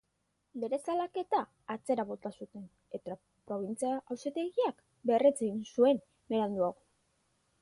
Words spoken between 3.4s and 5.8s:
probintzia auzitegiak berretsi egin